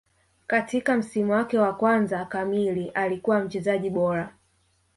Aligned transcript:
Katika 0.47 0.97
msimu 0.97 1.31
wake 1.31 1.59
wa 1.59 1.73
kwanza 1.73 2.25
kamili 2.25 2.89
alikuwa 2.89 3.39
mchezaji 3.39 3.89
bora 3.89 4.33